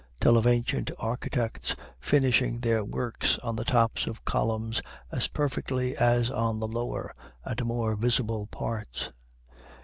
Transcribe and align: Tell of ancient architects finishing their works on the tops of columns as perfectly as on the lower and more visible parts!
Tell 0.19 0.35
of 0.35 0.47
ancient 0.47 0.89
architects 0.97 1.75
finishing 1.99 2.57
their 2.61 2.83
works 2.83 3.37
on 3.43 3.55
the 3.55 3.63
tops 3.63 4.07
of 4.07 4.25
columns 4.25 4.81
as 5.11 5.27
perfectly 5.27 5.95
as 5.95 6.31
on 6.31 6.59
the 6.59 6.67
lower 6.67 7.13
and 7.45 7.63
more 7.65 7.95
visible 7.95 8.47
parts! 8.47 9.11